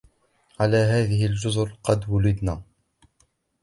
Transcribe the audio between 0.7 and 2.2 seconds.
هذه الجزر قد